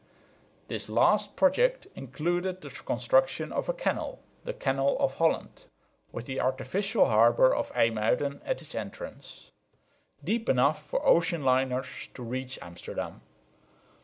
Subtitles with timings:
[0.67, 5.65] This last project included the construction of a canal, the Canal of Holland,
[6.11, 9.51] with the artificial harbour of Ymuiden at its entrance,
[10.23, 11.85] deep enough for ocean liners
[12.15, 13.21] to reach Amsterdam.